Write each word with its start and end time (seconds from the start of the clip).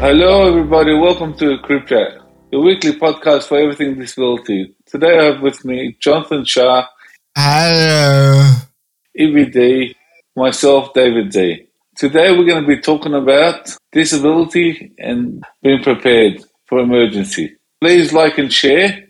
Hello, 0.00 0.46
everybody. 0.48 0.94
Welcome 0.94 1.34
to 1.38 1.58
CripChat, 1.58 2.22
the 2.52 2.60
weekly 2.60 2.92
podcast 2.92 3.48
for 3.48 3.58
everything 3.58 3.98
disability. 3.98 4.74
Today 4.86 5.18
I 5.18 5.24
have 5.24 5.42
with 5.42 5.64
me 5.64 5.96
Jonathan 6.00 6.44
Shar, 6.44 6.88
Hello. 7.36 8.54
Ibby 9.18 9.52
Dee, 9.52 9.96
myself, 10.36 10.92
David 10.94 11.30
D. 11.30 11.66
Today 11.96 12.30
we're 12.30 12.46
going 12.46 12.62
to 12.62 12.68
be 12.68 12.80
talking 12.80 13.14
about 13.14 13.76
disability 13.92 14.92
and 14.98 15.42
being 15.62 15.82
prepared 15.82 16.44
for 16.66 16.78
emergency. 16.78 17.56
Please 17.80 18.12
like 18.12 18.38
and 18.38 18.52
share. 18.52 19.07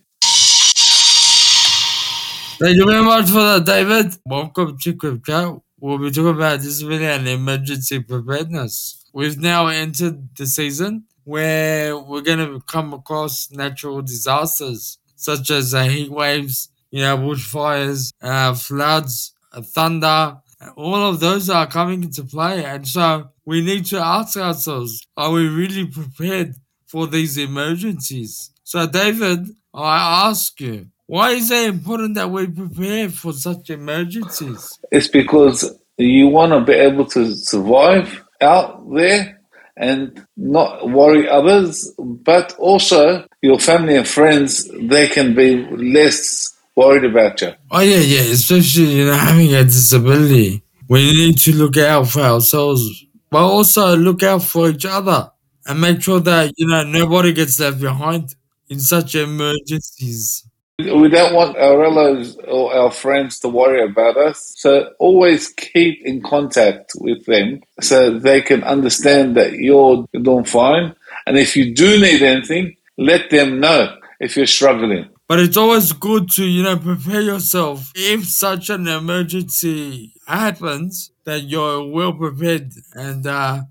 Thank 2.61 2.77
you 2.77 2.87
very 2.87 3.03
much 3.05 3.27
for 3.27 3.41
that, 3.41 3.65
David. 3.65 4.17
Welcome 4.27 4.79
to 4.79 5.21
Chat. 5.25 5.61
We'll 5.81 5.99
be 5.99 6.11
talking 6.11 6.35
about 6.35 6.61
disability 6.61 7.05
and 7.05 7.29
emergency 7.29 8.01
preparedness. 8.01 9.05
We've 9.13 9.39
now 9.39 9.69
entered 9.69 10.35
the 10.37 10.47
season 10.47 11.05
where 11.25 11.97
we're 11.97 12.23
going 12.23 12.39
to 12.39 12.61
come 12.67 12.93
across 12.95 13.51
natural 13.53 14.03
disasters 14.03 14.99
such 15.15 15.51
as 15.51 15.73
uh, 15.73 15.85
heat 15.85 16.11
waves, 16.11 16.69
you 16.91 17.01
know, 17.01 17.17
bushfires, 17.17 18.13
uh, 18.23 18.55
floods, 18.55 19.35
uh, 19.53 19.63
thunder. 19.63 20.39
All 20.77 20.97
of 20.97 21.21
those 21.21 21.49
are 21.49 21.67
coming 21.67 22.03
into 22.03 22.25
play. 22.25 22.65
And 22.65 22.87
so 22.89 23.31
we 23.45 23.61
need 23.63 23.87
to 23.87 23.99
ask 23.99 24.37
ourselves, 24.37 25.07
are 25.17 25.31
we 25.31 25.47
really 25.49 25.87
prepared 25.87 26.57
for 26.87 27.07
these 27.07 27.39
emergencies? 27.39 28.51
So, 28.65 28.87
David, 28.87 29.49
I 29.73 30.29
ask 30.29 30.61
you, 30.61 30.89
why 31.09 31.31
is 31.31 31.51
it 31.51 31.71
important 31.71 32.17
that 32.17 32.31
we 32.31 32.47
prepare 32.47 33.09
for 33.09 33.33
such 33.33 33.71
emergencies? 33.71 34.79
It's 34.93 35.09
because 35.09 35.75
you 35.97 36.29
want 36.29 36.53
to 36.53 36.61
be 36.61 36.75
able 36.75 37.07
to 37.07 37.35
survive 37.35 38.25
out 38.43 38.85
there 38.95 39.41
and 39.75 40.27
not 40.37 40.91
worry 40.91 41.27
others, 41.27 41.95
but 41.99 42.55
also 42.59 43.27
your 43.41 43.59
family 43.59 43.97
and 43.97 44.07
friends, 44.07 44.69
they 44.83 45.09
can 45.09 45.35
be 45.35 45.67
less 45.77 46.55
worried 46.77 47.07
about 47.07 47.41
you. 47.41 47.53
Oh 47.71 47.81
yeah, 47.81 48.01
yeah. 48.01 48.31
Especially 48.31 48.97
you 48.97 49.07
know 49.07 49.15
having 49.15 49.55
a 49.55 49.65
disability, 49.65 50.63
we 50.89 51.11
need 51.11 51.39
to 51.39 51.55
look 51.55 51.79
out 51.79 52.09
for 52.09 52.21
ourselves, 52.21 53.07
but 53.31 53.43
also 53.43 53.97
look 53.97 54.23
out 54.23 54.43
for 54.43 54.69
each 54.69 54.85
other 54.85 55.31
and 55.65 55.81
make 55.81 56.03
sure 56.03 56.21
that 56.21 56.53
you 56.59 56.67
know 56.67 56.83
nobody 56.83 57.33
gets 57.33 57.59
left 57.59 57.81
behind 57.81 58.35
in 58.69 58.79
such 58.79 59.15
emergencies. 59.15 60.45
We 60.79 61.09
don't 61.09 61.35
want 61.35 61.57
our 61.57 61.77
relatives 61.77 62.37
or 62.37 62.73
our 62.73 62.93
friends 62.93 63.41
to 63.41 63.49
worry 63.49 63.83
about 63.83 64.17
us. 64.17 64.55
So 64.59 64.91
always 65.01 65.49
keep 65.49 66.01
in 66.05 66.23
contact 66.23 66.93
with 67.01 67.27
them 67.27 67.63
so 67.81 68.17
they 68.17 68.41
can 68.41 68.63
understand 68.63 69.37
that 69.37 69.55
you're 69.55 70.07
doing 70.23 70.45
fine. 70.45 70.95
And 71.27 71.37
if 71.37 71.57
you 71.57 71.75
do 71.75 72.01
need 72.01 72.23
anything, 72.23 72.77
let 72.97 73.29
them 73.29 73.59
know 73.59 73.97
if 74.21 74.37
you're 74.37 74.47
struggling. 74.47 75.09
But 75.27 75.41
it's 75.41 75.57
always 75.57 75.93
good 75.93 76.31
to 76.31 76.45
you 76.45 76.63
know 76.63 76.79
prepare 76.79 77.23
yourself 77.23 77.91
if 77.97 78.27
such 78.27 78.71
an 78.71 78.87
emergency 78.87 80.15
happens 80.29 81.11
that 81.25 81.43
you're 81.43 81.87
well 81.91 82.13
prepared 82.13 82.73
and 82.95 83.27
uh, 83.27 83.63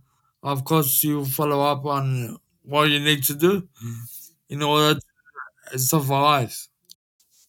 of 0.44 0.66
course 0.66 1.04
you 1.06 1.24
follow 1.24 1.64
up 1.64 1.86
on 1.86 2.38
what 2.64 2.90
you 2.90 3.00
need 3.00 3.24
to 3.24 3.34
do 3.34 3.68
in 4.50 4.62
order 4.62 5.00
to 5.72 5.80
survive. 5.80 6.68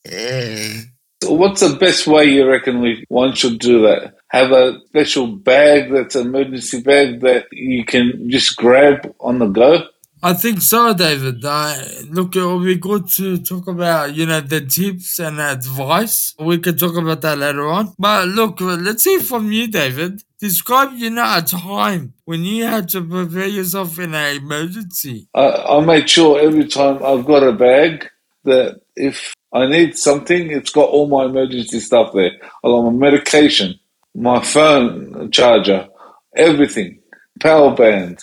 So 0.06 1.32
what's 1.32 1.60
the 1.60 1.76
best 1.76 2.06
way 2.06 2.26
you 2.26 2.48
reckon 2.48 2.80
we 2.80 3.04
one 3.08 3.34
should 3.34 3.58
do 3.58 3.82
that? 3.82 4.14
Have 4.28 4.52
a 4.52 4.78
special 4.86 5.26
bag 5.26 5.92
that's 5.92 6.14
an 6.14 6.28
emergency 6.28 6.80
bag 6.80 7.20
that 7.22 7.46
you 7.50 7.84
can 7.84 8.30
just 8.30 8.56
grab 8.56 9.14
on 9.20 9.38
the 9.38 9.46
go? 9.46 9.82
I 10.22 10.34
think 10.34 10.60
so, 10.60 10.94
David. 10.94 11.44
Uh, 11.44 11.76
look, 12.10 12.34
it 12.34 12.42
will 12.42 12.62
be 12.62 12.76
good 12.76 13.08
to 13.10 13.38
talk 13.38 13.68
about, 13.68 14.16
you 14.16 14.26
know, 14.26 14.40
the 14.40 14.60
tips 14.62 15.20
and 15.20 15.38
advice. 15.40 16.34
We 16.38 16.58
can 16.58 16.76
talk 16.76 16.96
about 16.96 17.20
that 17.20 17.38
later 17.38 17.68
on. 17.68 17.94
But 17.98 18.28
look, 18.28 18.60
uh, 18.60 18.76
let's 18.76 19.04
hear 19.04 19.20
from 19.20 19.52
you, 19.52 19.68
David. 19.68 20.22
Describe, 20.40 20.94
you 20.94 21.10
know, 21.10 21.36
a 21.36 21.42
time 21.42 22.14
when 22.24 22.44
you 22.44 22.64
had 22.64 22.88
to 22.90 23.02
prepare 23.02 23.46
yourself 23.46 23.98
in 23.98 24.14
an 24.14 24.36
emergency. 24.36 25.28
I, 25.34 25.50
I 25.50 25.80
make 25.84 26.08
sure 26.08 26.40
every 26.40 26.66
time 26.66 27.02
I've 27.04 27.24
got 27.24 27.44
a 27.44 27.52
bag 27.52 28.08
that 28.44 28.80
if 28.96 29.34
I 29.52 29.66
need 29.66 29.96
something, 29.96 30.50
it's 30.50 30.70
got 30.70 30.90
all 30.90 31.08
my 31.08 31.24
emergency 31.24 31.80
stuff 31.80 32.12
there. 32.12 32.32
I 32.64 32.68
got 32.68 32.82
my 32.82 32.90
medication, 32.90 33.78
my 34.14 34.42
phone 34.42 35.30
charger, 35.30 35.88
everything, 36.36 37.00
power 37.40 37.74
band, 37.74 38.20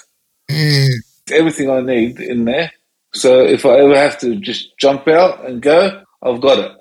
everything 1.32 1.70
I 1.70 1.82
need 1.82 2.20
in 2.20 2.46
there. 2.46 2.72
So 3.14 3.42
if 3.42 3.66
I 3.66 3.78
ever 3.80 3.98
have 3.98 4.20
to 4.20 4.36
just 4.36 4.78
jump 4.78 5.08
out 5.08 5.46
and 5.46 5.62
go, 5.62 6.04
I've 6.22 6.42
got 6.42 6.60
it. 6.60 6.72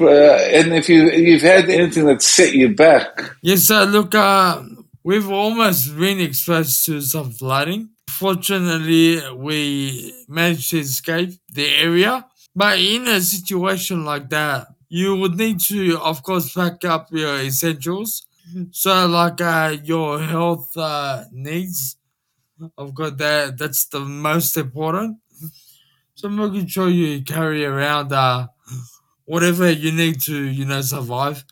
Uh, 0.00 0.08
and 0.08 0.74
if 0.74 0.88
you 0.88 1.08
you've 1.10 1.42
had 1.42 1.70
anything 1.70 2.06
that 2.06 2.20
set 2.20 2.52
you 2.52 2.74
back, 2.74 3.06
Yes, 3.42 3.62
sir. 3.62 3.84
Look, 3.84 4.12
uh, 4.14 4.62
we've 5.04 5.30
almost 5.30 5.96
been 5.96 6.20
exposed 6.20 6.84
to 6.86 7.00
some 7.00 7.30
flooding. 7.30 7.90
Fortunately, 8.10 9.22
we 9.34 10.12
managed 10.26 10.70
to 10.70 10.80
escape 10.80 11.30
the 11.52 11.68
area. 11.76 12.26
But 12.58 12.74
in 12.80 13.02
a 13.08 13.20
situation 13.20 14.04
like 14.04 14.26
that, 14.30 14.68
you 14.88 15.16
would 15.20 15.36
need 15.36 15.60
to, 15.72 15.98
of 16.10 16.22
course, 16.22 16.46
pack 16.58 16.84
up 16.94 17.04
your 17.12 17.36
essentials. 17.50 18.10
So, 18.72 18.92
like 19.06 19.40
uh, 19.40 19.76
your 19.92 20.20
health 20.20 20.76
uh, 20.76 21.24
needs, 21.32 21.96
of 22.82 22.94
course, 22.94 23.14
that 23.24 23.58
that's 23.58 23.86
the 23.94 24.00
most 24.00 24.56
important. 24.56 25.18
So, 26.14 26.28
making 26.28 26.66
sure 26.68 26.88
you 26.88 27.22
carry 27.24 27.64
around 27.64 28.12
uh, 28.12 28.48
whatever 29.26 29.70
you 29.70 29.92
need 29.92 30.20
to, 30.22 30.36
you 30.58 30.64
know, 30.66 30.82
survive. 30.82 31.44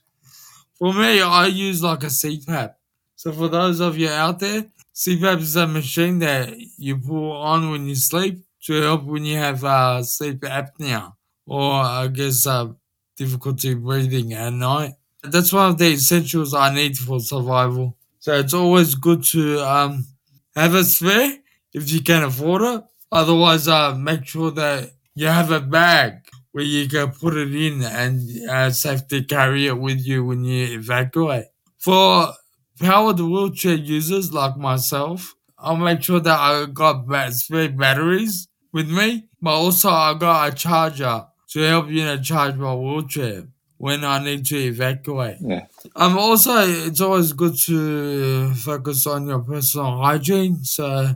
For 0.79 0.93
me, 0.95 1.23
I 1.23 1.47
use 1.49 1.83
like 1.83 2.05
a 2.05 2.11
CPAP. 2.11 2.75
So 3.17 3.33
for 3.33 3.49
those 3.49 3.81
of 3.81 3.99
you 3.99 4.11
out 4.11 4.41
there, 4.41 4.67
CPAP 4.95 5.41
is 5.41 5.57
a 5.57 5.69
machine 5.69 6.21
that 6.21 6.55
you 6.79 6.99
put 6.99 7.33
on 7.41 7.71
when 7.73 7.89
you 7.89 7.97
sleep 7.97 8.46
to 8.67 8.81
help 8.83 9.05
when 9.05 9.25
you 9.25 9.37
have 9.37 9.65
uh, 9.65 10.03
sleep 10.03 10.41
apnea 10.41 11.13
or 11.47 11.73
I 11.73 12.09
guess 12.09 12.47
uh, 12.47 12.69
difficulty 13.17 13.75
breathing 13.75 14.33
at 14.35 14.53
night. 14.53 14.95
That's 15.23 15.53
one 15.53 15.71
of 15.71 15.79
the 15.79 15.93
essentials 15.93 16.55
I 16.55 16.75
need 16.75 16.97
for 16.97 17.21
survival. 17.21 17.97
So 18.19 18.35
it's 18.35 18.55
always 18.55 18.95
good 18.95 19.23
to 19.25 19.61
um, 19.61 20.07
have 20.55 20.75
a 20.75 20.85
spare 20.85 21.33
if 21.73 21.91
you 21.93 22.03
can 22.03 22.25
afford 22.25 22.63
it. 22.63 22.85
Otherwise, 23.13 23.69
uh, 23.69 23.95
make 23.95 24.25
sure 24.27 24.51
that 24.51 24.91
you 25.15 25.27
have 25.27 25.51
a 25.51 25.61
bag 25.61 26.15
where 26.53 26.65
you 26.65 26.89
can 26.89 27.11
put 27.13 27.37
it 27.37 27.55
in 27.55 27.83
and 27.83 28.49
uh, 28.49 28.71
safely 28.71 29.23
carry 29.25 29.67
it 29.67 29.79
with 29.79 30.05
you 30.07 30.25
when 30.25 30.45
you 30.45 30.75
evacuate. 30.79 31.47
For 31.79 32.33
powered 32.81 33.21
wheelchair 33.21 33.75
users 33.75 34.33
like 34.33 34.57
myself, 34.57 35.35
I'll 35.59 35.77
make 35.77 36.03
sure 36.03 36.21
that 36.21 36.39
I 36.39 36.67
got 36.67 37.07
spare 37.33 37.69
batteries 37.71 38.49
with 38.73 38.91
me, 38.91 39.29
but 39.41 39.53
also 39.53 39.91
I 39.91 40.15
got 40.15 40.53
a 40.53 40.55
charger 40.55 41.27
to 41.51 41.61
help 41.61 41.89
you 41.89 42.05
know 42.05 42.19
charge 42.19 42.57
my 42.57 42.75
wheelchair 42.75 43.45
when 43.79 44.05
I 44.05 44.23
need 44.23 44.47
to 44.47 44.57
evacuate. 44.57 45.37
yeah. 45.41 45.67
Um, 45.95 46.19
also, 46.19 46.53
it's 46.59 47.01
always 47.01 47.33
good 47.33 47.57
to 47.67 48.55
focus 48.55 49.07
on 49.07 49.29
your 49.29 49.41
personal 49.41 49.99
hygiene. 49.99 50.65
So, 50.65 51.15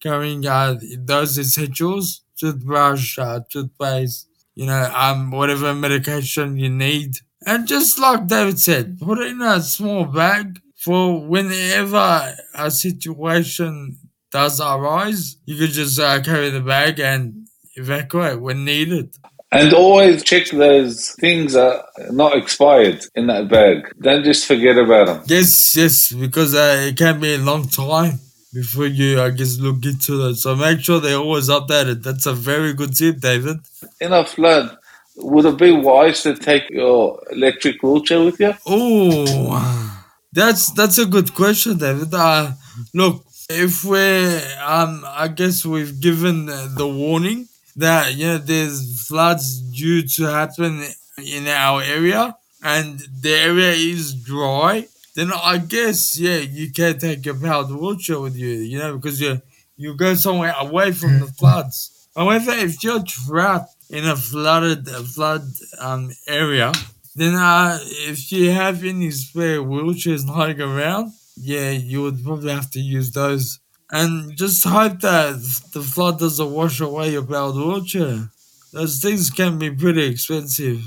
carrying 0.00 0.46
uh, 0.46 0.78
those 0.98 1.38
essentials, 1.38 2.22
toothbrush, 2.36 3.18
uh, 3.18 3.40
toothpaste, 3.48 4.28
you 4.54 4.66
know, 4.66 4.92
um, 4.94 5.30
whatever 5.30 5.74
medication 5.74 6.58
you 6.58 6.68
need. 6.68 7.16
And 7.46 7.66
just 7.66 7.98
like 7.98 8.26
David 8.26 8.58
said, 8.58 8.98
put 8.98 9.18
it 9.18 9.28
in 9.28 9.42
a 9.42 9.62
small 9.62 10.04
bag 10.04 10.60
for 10.76 11.26
whenever 11.26 12.34
a 12.54 12.70
situation 12.70 13.96
does 14.30 14.60
arise, 14.60 15.36
you 15.44 15.56
could 15.56 15.70
just 15.70 15.98
uh, 15.98 16.20
carry 16.22 16.50
the 16.50 16.60
bag 16.60 17.00
and 17.00 17.48
evacuate 17.76 18.40
when 18.40 18.64
needed. 18.64 19.16
And 19.52 19.74
always 19.74 20.22
check 20.22 20.48
those 20.50 21.10
things 21.18 21.56
are 21.56 21.84
not 22.10 22.36
expired 22.36 23.04
in 23.16 23.26
that 23.26 23.48
bag. 23.48 23.92
Don't 24.00 24.22
just 24.22 24.46
forget 24.46 24.78
about 24.78 25.06
them. 25.06 25.22
Yes, 25.26 25.76
yes, 25.76 26.12
because 26.12 26.54
uh, 26.54 26.86
it 26.88 26.96
can 26.96 27.18
be 27.20 27.34
a 27.34 27.38
long 27.38 27.66
time 27.66 28.20
before 28.54 28.86
you, 28.86 29.20
I 29.20 29.30
guess, 29.30 29.58
look 29.58 29.84
into 29.84 30.28
it. 30.28 30.36
So 30.36 30.54
make 30.54 30.80
sure 30.80 31.00
they're 31.00 31.16
always 31.16 31.48
updated. 31.48 32.04
That's 32.04 32.26
a 32.26 32.32
very 32.32 32.74
good 32.74 32.96
tip, 32.96 33.18
David. 33.18 33.58
In 34.00 34.12
a 34.12 34.24
flood, 34.24 34.78
would 35.16 35.44
it 35.44 35.58
be 35.58 35.72
wise 35.72 36.22
to 36.22 36.36
take 36.36 36.70
your 36.70 37.20
electric 37.32 37.82
wheelchair 37.82 38.24
with 38.24 38.38
you? 38.38 38.54
Oh, 38.66 40.06
that's 40.32 40.70
that's 40.72 40.98
a 40.98 41.06
good 41.06 41.34
question, 41.34 41.78
David. 41.78 42.14
Uh, 42.14 42.52
look, 42.94 43.24
if 43.50 43.84
we're, 43.84 44.40
um, 44.64 45.04
I 45.06 45.26
guess 45.26 45.66
we've 45.66 46.00
given 46.00 46.46
the 46.46 46.86
warning 46.86 47.48
that 47.76 48.14
you 48.14 48.26
know 48.26 48.38
there's 48.38 49.06
floods 49.06 49.60
due 49.60 50.02
to 50.02 50.24
happen 50.24 50.84
in 51.18 51.48
our 51.48 51.82
area 51.82 52.36
and 52.62 53.00
the 53.20 53.30
area 53.30 53.72
is 53.72 54.14
dry, 54.14 54.86
then 55.16 55.32
I 55.32 55.58
guess 55.58 56.18
yeah, 56.18 56.38
you 56.38 56.70
can 56.70 56.98
take 56.98 57.26
your 57.26 57.34
powered 57.34 57.70
wheelchair 57.70 58.20
with 58.20 58.36
you, 58.36 58.48
you 58.48 58.78
know, 58.78 58.96
because 58.96 59.20
you 59.20 59.42
you 59.76 59.96
go 59.96 60.14
somewhere 60.14 60.54
away 60.60 60.92
from 60.92 61.18
the 61.18 61.26
floods. 61.26 62.08
However, 62.14 62.52
if 62.52 62.84
you're 62.84 63.02
trapped 63.02 63.74
in 63.88 64.04
a 64.04 64.14
flooded 64.14 64.86
a 64.88 65.02
flood 65.02 65.42
um 65.80 66.12
area, 66.28 66.72
then 67.16 67.34
uh, 67.34 67.78
if 67.82 68.30
you 68.30 68.52
have 68.52 68.84
any 68.84 69.10
spare 69.10 69.58
wheelchairs 69.58 70.24
lying 70.26 70.60
around, 70.60 71.12
yeah, 71.40 71.70
you 71.70 72.02
would 72.02 72.22
probably 72.22 72.52
have 72.52 72.70
to 72.72 72.80
use 72.80 73.10
those. 73.12 73.60
And 73.90 74.36
just 74.36 74.62
hope 74.64 75.00
that 75.00 75.36
the 75.72 75.80
flood 75.82 76.18
doesn't 76.18 76.50
wash 76.52 76.80
away 76.80 77.12
your 77.12 77.24
powered 77.24 77.56
wheelchair. 77.56 78.30
Those 78.72 79.00
things 79.00 79.30
can 79.30 79.58
be 79.58 79.70
pretty 79.70 80.04
expensive. 80.04 80.80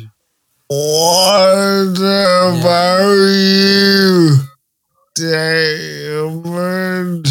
What 0.68 1.98
about 1.98 3.14
you, 3.14 4.38
David? 5.16 7.28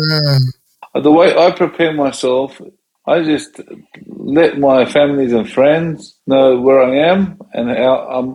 The 0.95 1.13
way 1.13 1.37
I 1.37 1.51
prepare 1.53 1.93
myself, 1.93 2.61
I 3.09 3.23
just 3.25 3.61
let 4.07 4.59
my 4.59 4.85
families 4.85 5.33
and 5.33 5.51
friends 5.51 6.15
know 6.27 6.61
where 6.61 6.83
I 6.83 7.11
am 7.11 7.41
and 7.55 7.71
how 7.71 7.95
I'm 8.17 8.29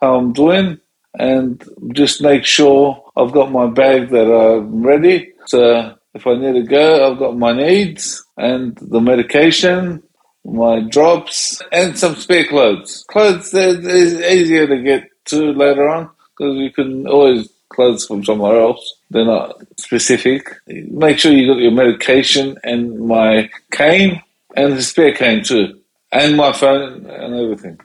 how 0.00 0.16
I'm 0.16 0.32
doing, 0.32 0.80
and 1.14 1.62
just 1.92 2.20
make 2.20 2.44
sure 2.44 3.04
I've 3.16 3.32
got 3.32 3.52
my 3.52 3.68
bag 3.68 4.10
that 4.10 4.26
I'm 4.26 4.82
ready. 4.82 5.32
So 5.46 5.94
if 6.14 6.26
I 6.26 6.34
need 6.34 6.54
to 6.54 6.62
go, 6.62 7.10
I've 7.10 7.20
got 7.20 7.38
my 7.38 7.52
needs 7.52 8.24
and 8.36 8.76
the 8.80 9.00
medication, 9.00 10.02
my 10.44 10.80
drops, 10.80 11.62
and 11.70 11.96
some 11.96 12.16
spare 12.16 12.48
clothes. 12.48 13.04
Clothes 13.08 13.52
that 13.52 13.84
is 13.84 14.20
easier 14.20 14.66
to 14.66 14.82
get 14.82 15.08
to 15.26 15.52
later 15.52 15.88
on 15.88 16.10
because 16.36 16.56
you 16.56 16.72
can 16.72 17.06
always 17.06 17.48
clothes 17.68 18.06
from 18.06 18.24
somewhere 18.24 18.60
else. 18.60 18.99
They're 19.10 19.24
not 19.24 19.60
specific. 19.78 20.56
Make 20.66 21.18
sure 21.18 21.32
you 21.32 21.52
got 21.52 21.60
your 21.60 21.72
medication 21.72 22.56
and 22.62 22.98
my 23.00 23.50
cane 23.72 24.22
and 24.56 24.74
the 24.74 24.82
spare 24.82 25.14
cane 25.14 25.42
too, 25.42 25.80
and 26.12 26.36
my 26.36 26.52
phone 26.52 27.06
and 27.06 27.34
everything. 27.34 27.78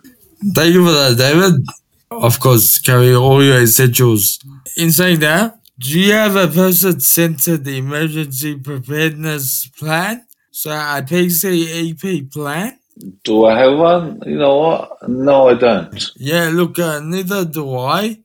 Thank 0.54 0.74
you 0.74 0.86
for 0.86 0.92
that, 0.92 1.16
David. 1.18 1.66
Of 2.12 2.40
course, 2.40 2.80
carry 2.80 3.16
all 3.16 3.44
your 3.44 3.62
essentials. 3.62 4.40
In 4.78 4.92
saying 4.92 5.20
that, 5.20 5.60
do 5.80 6.00
you 6.00 6.14
have 6.14 6.36
a 6.36 6.48
person-centered 6.48 7.68
emergency 7.68 8.56
preparedness 8.56 9.68
plan? 9.78 10.26
So 10.52 10.72
i 10.72 11.00
a 11.00 11.02
PCEP 11.02 12.32
plan? 12.32 12.80
Do 13.24 13.46
I 13.46 13.60
have 13.60 13.78
one? 13.78 14.22
You 14.26 14.38
know 14.38 14.56
what? 14.58 15.10
No, 15.10 15.50
I 15.50 15.56
don't. 15.56 16.12
Yeah, 16.16 16.50
look, 16.54 16.80
uh, 16.80 17.02
neither 17.02 17.44
do 17.44 17.76
I. 17.78 18.20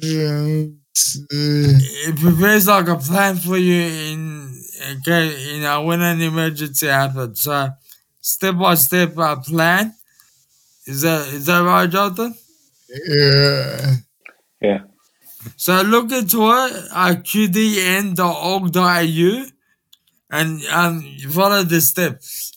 It 1.30 2.19
prepares 2.19 2.68
like 2.68 2.88
a 2.90 2.96
plan 2.98 3.35
for 3.38 3.57
you 3.57 3.81
in 3.81 4.62
okay, 5.00 5.56
you 5.56 5.62
know, 5.62 5.83
when 5.83 6.02
an 6.02 6.21
emergency 6.21 6.88
happens. 6.88 7.42
So 7.42 7.69
step 8.21 8.57
by 8.57 8.76
step 8.76 9.16
plan. 9.16 9.94
Is 10.88 11.04
that 11.04 11.30
is 11.33 11.47
that 11.47 11.62
right, 11.62 11.90
Jonathan? 11.90 12.35
Yeah. 12.89 13.95
Yeah. 14.61 14.80
So 15.57 15.81
look 15.81 16.11
into 16.11 16.44
it 16.49 16.73
at 16.94 17.23
qdn.org.au 17.23 18.15
and 20.31 20.65
um, 20.65 21.18
follow 21.30 21.63
the 21.63 21.81
steps. 21.81 22.51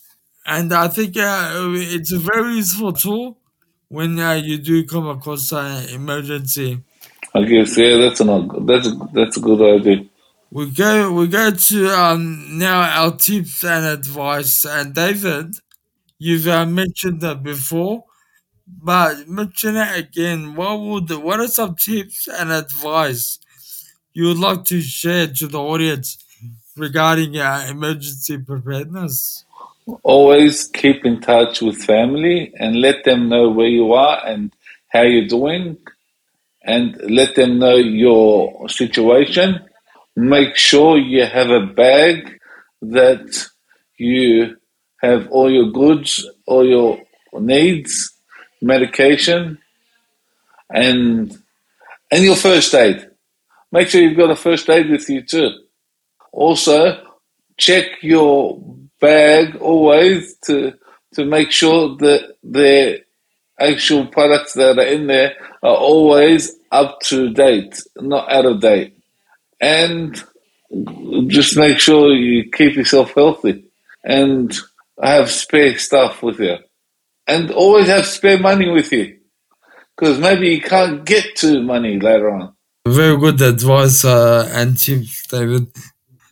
And 0.47 0.73
I 0.73 0.89
think 0.89 1.17
uh, 1.17 1.69
it's 1.75 2.13
a 2.13 2.19
very 2.19 2.55
useful 2.57 2.93
tool 2.93 3.39
when 3.89 4.19
uh, 4.19 4.33
you 4.35 4.59
do 4.59 4.85
come 4.85 5.07
across 5.09 5.53
an 5.53 5.89
emergency. 5.91 6.81
I 7.35 7.43
guess 7.43 7.77
yeah, 7.77 7.99
that's 7.99 8.21
an 8.21 8.67
that's 8.67 8.87
a, 8.87 9.09
that's 9.13 9.37
a 9.37 9.41
good 9.41 9.81
idea. 9.81 10.07
We 10.51 10.71
go 10.71 11.13
we 11.13 11.29
go 11.29 11.51
to 11.51 11.89
um, 11.91 12.59
now 12.59 12.81
our 12.81 13.15
tips 13.17 13.63
and 13.65 13.85
advice. 13.85 14.65
And 14.65 14.95
David, 14.95 15.55
you've 16.19 16.49
uh, 16.49 16.65
mentioned 16.65 17.21
that 17.21 17.43
before, 17.43 18.05
but 18.83 19.29
mention 19.29 19.77
it 19.77 19.99
again. 19.99 20.55
What 20.55 20.81
would 20.81 21.11
what 21.11 21.41
are 21.41 21.49
some 21.49 21.75
tips 21.75 22.29
and 22.29 22.51
advice 22.53 23.39
you 24.13 24.27
would 24.27 24.39
like 24.39 24.65
to 24.65 24.81
share 24.81 25.27
to 25.27 25.47
the 25.47 25.61
audience 25.61 26.19
regarding 26.77 27.37
uh, 27.37 27.67
emergency 27.71 28.39
preparedness? 28.39 29.45
Always 30.03 30.67
keep 30.69 31.05
in 31.05 31.21
touch 31.21 31.63
with 31.63 31.83
family 31.83 32.53
and 32.59 32.77
let 32.77 33.05
them 33.05 33.29
know 33.29 33.49
where 33.49 33.69
you 33.69 33.95
are 33.95 34.25
and 34.27 34.53
how 34.89 35.03
you're 35.03 35.27
doing, 35.27 35.79
and 36.63 36.97
let 37.11 37.35
them 37.35 37.59
know 37.59 37.77
your 37.77 38.69
situation. 38.69 39.61
Make 40.17 40.57
sure 40.57 40.99
you 40.99 41.25
have 41.25 41.51
a 41.51 41.67
bag 41.67 42.39
that 42.83 43.47
you 43.97 44.57
have 45.01 45.29
all 45.31 45.51
your 45.51 45.71
goods, 45.71 46.27
all 46.47 46.67
your 46.67 47.01
needs, 47.35 48.18
medication, 48.61 49.59
and 50.71 51.37
and 52.11 52.25
your 52.25 52.37
first 52.37 52.75
aid. 52.75 53.09
Make 53.71 53.89
sure 53.89 54.01
you've 54.01 54.17
got 54.17 54.31
a 54.31 54.37
first 54.37 54.69
aid 54.71 54.91
with 54.91 55.09
you 55.09 55.23
too. 55.23 55.51
Also, 56.33 57.05
check 57.57 58.03
your 58.03 58.63
bag 59.01 59.57
always 59.57 60.37
to 60.47 60.75
to 61.15 61.25
make 61.25 61.51
sure 61.51 61.97
that 61.97 62.37
the 62.43 63.03
actual 63.59 64.07
products 64.07 64.55
that 64.55 64.79
are 64.79 64.87
in 64.87 65.07
there 65.07 65.35
are 65.63 65.77
always 65.77 66.55
up 66.71 67.01
to 67.01 67.31
date, 67.31 67.83
not 67.97 68.31
out 68.31 68.47
of 68.47 68.61
date. 68.61 68.97
And 69.61 70.23
just 71.29 71.57
make 71.57 71.79
sure 71.79 72.15
you 72.15 72.51
keep 72.51 72.77
yourself 72.77 73.15
healthy 73.15 73.65
and 74.05 74.55
have 75.03 75.31
spare 75.31 75.79
stuff 75.79 76.23
with 76.23 76.39
you. 76.39 76.59
And 77.29 77.51
always 77.51 77.87
have 77.89 78.07
spare 78.07 78.39
money 78.39 78.69
with 78.71 78.91
you. 78.91 79.19
Because 79.97 80.19
maybe 80.19 80.49
you 80.49 80.61
can't 80.61 81.05
get 81.05 81.37
to 81.37 81.61
money 81.63 82.01
later 82.01 82.31
on. 82.31 82.55
Very 82.87 83.19
good 83.19 83.41
advice 83.43 84.05
uh, 84.05 84.49
and 84.53 84.79
tips, 84.79 85.27
David. 85.27 85.67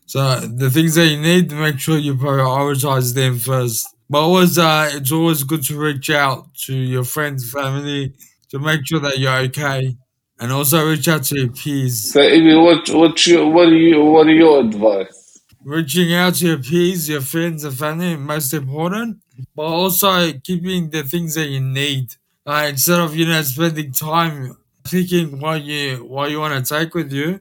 So 0.07 0.41
the 0.41 0.71
things 0.71 0.95
that 0.95 1.07
you 1.09 1.21
need, 1.21 1.51
to 1.51 1.57
make 1.57 1.79
sure 1.79 1.99
you 1.99 2.15
prioritize 2.15 3.15
them 3.15 3.39
first. 3.39 3.87
But 4.09 4.21
always, 4.21 4.57
uh, 4.57 4.89
it's 4.93 5.11
always 5.11 5.43
good 5.43 5.65
to 5.65 5.79
reach 5.79 6.11
out 6.11 6.55
to 6.67 6.75
your 6.75 7.03
friends, 7.05 7.51
family, 7.51 8.15
to 8.51 8.59
make 8.61 8.87
sure 8.87 9.01
that 9.01 9.19
you're 9.19 9.37
okay, 9.49 9.97
and 10.39 10.53
also 10.53 10.89
reach 10.89 11.09
out 11.09 11.25
to 11.25 11.41
your 11.41 11.49
peers. 11.49 12.13
So, 12.13 12.21
Ibby, 12.21 12.65
what, 12.65 12.89
what, 12.97 13.27
you, 13.27 13.49
what, 13.49 13.67
are 13.67 13.75
you, 13.75 14.05
what 14.05 14.29
are 14.29 14.31
your 14.31 14.61
advice? 14.61 15.26
Reaching 15.67 16.15
out 16.15 16.37
to 16.37 16.47
your 16.47 16.59
peers, 16.63 17.09
your 17.11 17.21
friends, 17.21 17.65
and 17.65 17.77
family, 17.77 18.17
most 18.17 18.55
important. 18.55 19.19
But 19.55 19.65
also 19.65 20.33
keeping 20.35 20.91
the 20.91 21.03
things 21.03 21.35
that 21.35 21.49
you 21.49 21.61
need. 21.61 22.15
Instead 22.47 23.01
of 23.01 23.17
you 23.17 23.27
know 23.27 23.43
spending 23.43 23.93
time 23.93 24.57
picking 24.85 25.41
what 25.41 25.63
you 25.65 25.99
what 26.05 26.31
you 26.31 26.39
want 26.41 26.55
to 26.65 26.75
take 26.75 26.95
with 26.95 27.13
you, 27.13 27.41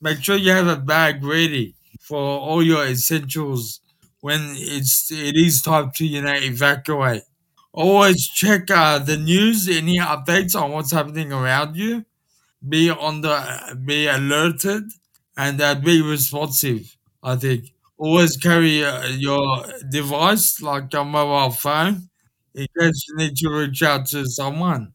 make 0.00 0.22
sure 0.24 0.36
you 0.36 0.52
have 0.52 0.68
a 0.68 0.76
bag 0.76 1.22
ready 1.22 1.74
for 2.00 2.18
all 2.48 2.62
your 2.62 2.86
essentials 2.86 3.80
when 4.20 4.40
it's 4.56 5.10
it 5.12 5.36
is 5.36 5.60
time 5.62 5.90
to 5.96 6.06
you 6.06 6.22
know 6.22 6.34
evacuate. 6.34 7.24
Always 7.74 8.26
check 8.26 8.70
uh, 8.70 8.98
the 9.00 9.18
news, 9.18 9.68
any 9.68 9.98
updates 9.98 10.60
on 10.60 10.72
what's 10.72 10.92
happening 10.92 11.30
around 11.32 11.76
you. 11.76 12.06
Be 12.66 12.90
on 12.90 13.22
the 13.22 13.78
be 13.84 14.06
alerted 14.08 14.84
and 15.36 15.60
uh, 15.60 15.74
be 15.76 16.02
responsive. 16.02 16.96
I 17.22 17.36
think 17.36 17.72
always 17.98 18.36
carry 18.36 18.84
uh, 18.84 19.06
your 19.08 19.64
device 19.90 20.60
like 20.60 20.92
your 20.92 21.04
mobile 21.04 21.50
phone 21.50 22.08
in 22.54 22.66
case 22.78 23.06
you 23.08 23.16
need 23.16 23.36
to 23.36 23.50
reach 23.50 23.82
out 23.82 24.06
to 24.06 24.24
someone. 24.26 24.92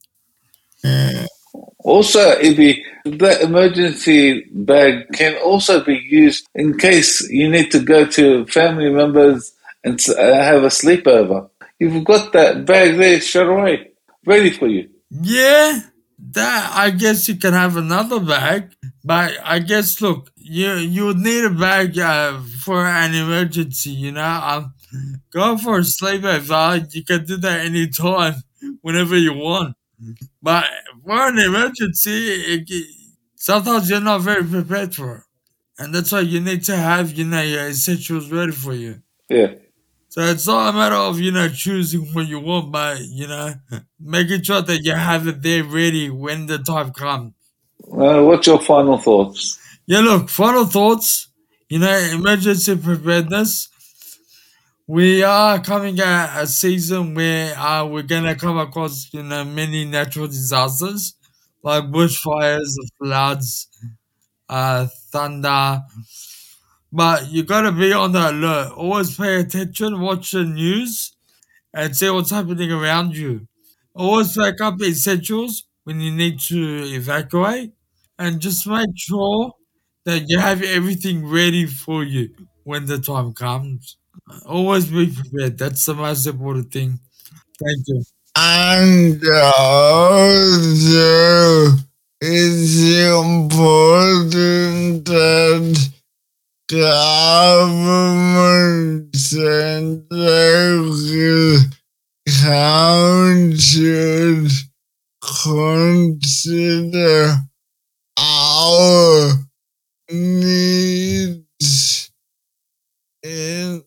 Also, 1.83 2.19
Ibby, 2.39 2.77
the 3.05 3.41
emergency 3.41 4.45
bag 4.51 5.07
can 5.13 5.35
also 5.37 5.83
be 5.83 5.95
used 5.95 6.47
in 6.55 6.77
case 6.77 7.27
you 7.29 7.49
need 7.49 7.71
to 7.71 7.79
go 7.79 8.05
to 8.05 8.45
family 8.45 8.89
members 8.91 9.53
and 9.83 9.99
uh, 10.09 10.15
have 10.15 10.63
a 10.63 10.67
sleepover. 10.67 11.49
You've 11.79 12.03
got 12.03 12.33
that 12.33 12.65
bag 12.65 12.97
there 12.97 13.19
straight 13.19 13.47
away, 13.47 13.91
ready 14.25 14.51
for 14.51 14.67
you. 14.67 14.89
Yeah, 15.09 15.81
that 16.29 16.71
I 16.75 16.91
guess 16.91 17.27
you 17.27 17.35
can 17.35 17.53
have 17.53 17.75
another 17.77 18.19
bag, 18.19 18.71
but 19.03 19.37
I 19.43 19.59
guess 19.59 19.99
look, 20.01 20.31
you 20.35 20.73
you 20.75 21.05
would 21.07 21.17
need 21.17 21.43
a 21.45 21.49
bag 21.49 21.97
uh, 21.99 22.39
for 22.63 22.85
an 22.85 23.13
emergency. 23.13 23.91
You 23.91 24.11
know, 24.11 24.41
um, 24.43 24.73
go 25.31 25.57
for 25.57 25.77
a 25.77 25.81
sleepover. 25.81 26.93
You 26.93 27.03
can 27.03 27.25
do 27.25 27.37
that 27.37 27.65
anytime, 27.65 28.35
whenever 28.81 29.17
you 29.17 29.33
want. 29.33 29.75
But 30.41 30.65
for 31.05 31.27
an 31.27 31.39
emergency, 31.39 32.11
it, 32.11 32.85
sometimes 33.35 33.89
you're 33.89 34.01
not 34.01 34.21
very 34.21 34.43
prepared 34.43 34.95
for 34.95 35.17
it, 35.17 35.23
and 35.83 35.93
that's 35.93 36.11
why 36.11 36.21
you 36.21 36.39
need 36.39 36.63
to 36.65 36.75
have 36.75 37.13
you 37.13 37.25
know 37.25 37.41
your 37.41 37.67
essentials 37.67 38.31
ready 38.31 38.51
for 38.51 38.73
you. 38.73 39.01
Yeah. 39.29 39.53
So 40.11 40.21
it's 40.23 40.45
not 40.45 40.73
a 40.73 40.73
matter 40.73 40.95
of, 40.95 41.21
you 41.21 41.31
know, 41.31 41.47
choosing 41.47 42.01
what 42.13 42.27
you 42.27 42.41
want, 42.41 42.69
but, 42.69 42.99
you 42.99 43.27
know, 43.27 43.53
making 43.97 44.43
sure 44.43 44.61
that 44.61 44.83
you 44.83 44.93
have 44.93 45.25
it 45.25 45.41
there 45.41 45.63
ready 45.63 46.09
when 46.09 46.47
the 46.47 46.57
time 46.57 46.91
comes. 46.91 47.33
Uh, 47.89 48.21
what's 48.23 48.45
your 48.45 48.59
final 48.59 48.97
thoughts? 48.97 49.57
Yeah, 49.85 50.01
look, 50.01 50.29
final 50.29 50.65
thoughts, 50.65 51.29
you 51.69 51.79
know, 51.79 51.97
emergency 51.97 52.75
preparedness. 52.75 53.69
We 54.87 55.23
are 55.23 55.59
coming 55.59 55.99
at 56.01 56.43
a 56.43 56.47
season 56.47 57.15
where 57.15 57.57
uh, 57.57 57.85
we're 57.85 58.03
going 58.03 58.25
to 58.25 58.35
come 58.35 58.57
across, 58.57 59.07
you 59.13 59.23
know, 59.23 59.45
many 59.45 59.85
natural 59.85 60.27
disasters 60.27 61.15
like 61.63 61.85
bushfires, 61.85 62.73
floods, 62.97 63.67
uh, 64.49 64.87
thunder. 65.11 65.81
But 66.91 67.31
you 67.31 67.43
got 67.43 67.61
to 67.61 67.71
be 67.71 67.93
on 67.93 68.11
the 68.11 68.31
alert. 68.31 68.73
Always 68.75 69.15
pay 69.15 69.39
attention, 69.39 70.01
watch 70.01 70.31
the 70.31 70.43
news, 70.43 71.13
and 71.73 71.95
see 71.95 72.09
what's 72.09 72.29
happening 72.31 72.71
around 72.71 73.15
you. 73.17 73.47
Always 73.95 74.35
pack 74.37 74.59
up 74.61 74.81
essentials 74.81 75.63
when 75.83 75.99
you 76.01 76.11
need 76.11 76.39
to 76.41 76.83
evacuate, 76.93 77.71
and 78.19 78.39
just 78.41 78.67
make 78.67 78.89
sure 78.95 79.53
that 80.05 80.25
you 80.29 80.39
have 80.39 80.61
everything 80.63 81.27
ready 81.27 81.65
for 81.65 82.03
you 82.03 82.29
when 82.63 82.85
the 82.85 82.99
time 82.99 83.33
comes. 83.33 83.97
Always 84.45 84.85
be 84.87 85.07
prepared. 85.07 85.57
That's 85.57 85.85
the 85.85 85.93
most 85.95 86.25
important 86.27 86.71
thing. 86.71 86.99
Thank 87.63 87.83
you. 87.87 88.03
And 88.35 89.23
uh, 89.25 89.51
also, 89.57 91.77
it's 92.21 92.79
important 93.09 95.05
that 95.05 95.90
governments 96.71 99.33
and 99.33 100.05
local 100.09 100.71
consider 105.43 107.35
our 108.17 109.31
needs 110.09 112.09
in 113.23 113.83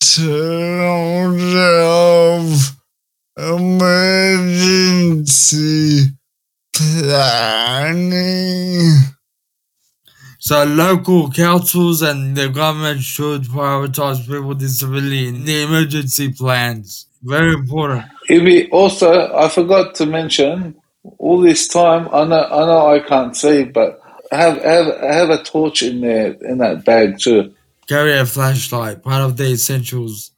terms 0.00 1.54
of 1.56 2.76
emergency 3.38 4.98
planning. 6.74 8.90
So 10.52 10.64
local 10.64 11.30
councils 11.30 12.02
and 12.02 12.36
the 12.36 12.50
government 12.50 13.00
should 13.00 13.44
prioritize 13.44 14.20
people 14.20 14.48
with 14.48 14.60
disability 14.60 15.28
in 15.28 15.46
the 15.46 15.62
emergency 15.62 16.30
plans. 16.30 17.06
Very 17.22 17.54
important. 17.54 18.04
Also, 18.70 19.34
I 19.34 19.48
forgot 19.48 19.94
to 19.94 20.04
mention, 20.04 20.74
all 21.16 21.40
this 21.40 21.68
time, 21.68 22.06
I 22.12 22.24
know, 22.24 22.44
I 22.44 22.66
know 22.66 22.86
I 22.86 22.98
can't 23.00 23.34
see, 23.34 23.64
but 23.64 23.98
have, 24.30 24.62
have, 24.62 24.94
have 25.00 25.30
a 25.30 25.42
torch 25.42 25.82
in 25.82 26.02
there, 26.02 26.36
in 26.42 26.58
that 26.58 26.84
bag 26.84 27.18
too. 27.18 27.54
Carry 27.88 28.18
a 28.18 28.26
flashlight, 28.26 29.02
part 29.02 29.22
of 29.22 29.38
the 29.38 29.52
essentials. 29.52 30.32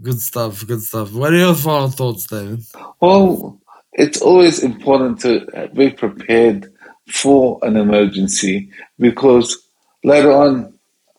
Good 0.00 0.22
stuff, 0.22 0.66
good 0.66 0.80
stuff. 0.80 1.12
What 1.12 1.34
are 1.34 1.36
your 1.36 1.54
final 1.54 1.90
thoughts, 1.90 2.26
David? 2.26 2.64
Well, 2.98 3.60
it's 3.92 4.22
always 4.22 4.64
important 4.64 5.20
to 5.20 5.68
be 5.74 5.90
prepared 5.90 6.72
for 7.10 7.58
an 7.62 7.76
emergency 7.76 8.70
because 8.98 9.58
later 10.04 10.32
on, 10.32 10.72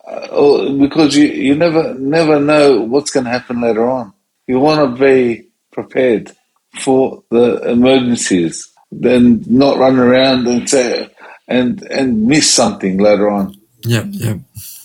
uh, 0.07 0.69
because 0.73 1.15
you, 1.15 1.25
you 1.25 1.55
never 1.55 1.93
never 1.95 2.39
know 2.39 2.81
what's 2.81 3.11
going 3.11 3.25
to 3.25 3.29
happen 3.31 3.61
later 3.61 3.89
on. 3.89 4.13
You 4.47 4.59
want 4.59 4.97
to 4.97 5.03
be 5.03 5.47
prepared 5.71 6.31
for 6.79 7.23
the 7.29 7.69
emergencies, 7.69 8.71
then 8.91 9.43
not 9.47 9.77
run 9.77 9.99
around 9.99 10.47
and 10.47 10.69
say 10.69 11.09
and 11.47 11.81
and 11.83 12.27
miss 12.27 12.51
something 12.53 12.97
later 12.97 13.29
on. 13.29 13.55
Yep, 13.83 14.05
yep, 14.11 14.39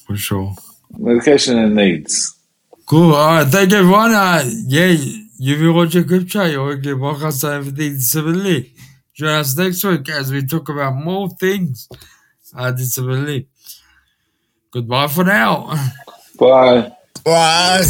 for 0.06 0.16
sure. 0.16 0.54
Medication 0.98 1.58
and 1.58 1.76
needs. 1.76 2.34
Cool. 2.86 3.14
All 3.14 3.34
right. 3.34 3.46
Thank 3.46 3.72
you, 3.72 3.78
everyone. 3.78 4.12
Uh, 4.12 4.42
yeah, 4.66 4.96
you've 5.38 5.58
been 5.58 5.74
watching 5.74 6.04
CripChat. 6.04 6.52
You're 6.52 6.64
working 6.64 6.94
podcast 6.94 7.44
on 7.44 7.54
everything 7.54 7.94
disability. 7.94 8.72
Join 9.16 9.30
us 9.30 9.56
next 9.56 9.82
week 9.82 10.10
as 10.10 10.30
we 10.30 10.44
talk 10.44 10.68
about 10.68 10.94
more 10.94 11.30
things 11.30 11.88
uh, 12.54 12.70
disability. 12.70 13.48
Goodbye 14.70 15.06
for 15.06 15.24
now. 15.24 15.74
Bye. 16.38 16.92
Bye. 17.24 17.82